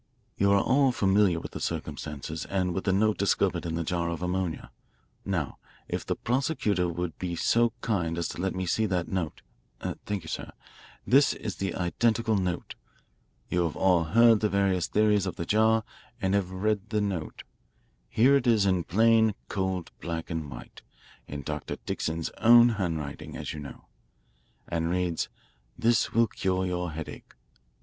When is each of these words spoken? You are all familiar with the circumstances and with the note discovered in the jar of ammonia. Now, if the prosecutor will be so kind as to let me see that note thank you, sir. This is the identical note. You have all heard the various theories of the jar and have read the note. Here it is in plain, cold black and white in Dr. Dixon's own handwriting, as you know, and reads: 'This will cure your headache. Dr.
You 0.35 0.51
are 0.51 0.59
all 0.59 0.91
familiar 0.91 1.39
with 1.39 1.51
the 1.51 1.59
circumstances 1.59 2.45
and 2.45 2.73
with 2.73 2.85
the 2.85 2.91
note 2.91 3.19
discovered 3.19 3.67
in 3.67 3.75
the 3.75 3.83
jar 3.83 4.09
of 4.09 4.23
ammonia. 4.23 4.71
Now, 5.25 5.59
if 5.87 6.03
the 6.03 6.15
prosecutor 6.15 6.87
will 6.89 7.11
be 7.19 7.35
so 7.35 7.71
kind 7.81 8.17
as 8.17 8.27
to 8.29 8.41
let 8.41 8.55
me 8.55 8.65
see 8.65 8.87
that 8.87 9.09
note 9.09 9.43
thank 9.79 10.23
you, 10.23 10.27
sir. 10.27 10.53
This 11.05 11.33
is 11.35 11.57
the 11.57 11.75
identical 11.75 12.35
note. 12.35 12.73
You 13.47 13.63
have 13.65 13.75
all 13.75 14.05
heard 14.05 14.39
the 14.39 14.49
various 14.49 14.87
theories 14.87 15.27
of 15.27 15.35
the 15.35 15.45
jar 15.45 15.83
and 16.19 16.33
have 16.33 16.49
read 16.49 16.89
the 16.89 16.99
note. 16.99 17.43
Here 18.09 18.35
it 18.35 18.47
is 18.47 18.65
in 18.65 18.85
plain, 18.85 19.35
cold 19.49 19.91
black 19.99 20.31
and 20.31 20.49
white 20.49 20.81
in 21.27 21.43
Dr. 21.43 21.75
Dixon's 21.85 22.31
own 22.39 22.69
handwriting, 22.69 23.37
as 23.37 23.53
you 23.53 23.59
know, 23.59 23.85
and 24.67 24.89
reads: 24.89 25.29
'This 25.77 26.11
will 26.11 26.25
cure 26.25 26.65
your 26.65 26.89
headache. 26.93 27.29
Dr. 27.29 27.37